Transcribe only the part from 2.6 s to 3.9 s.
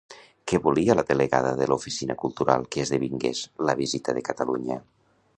que esdevingués la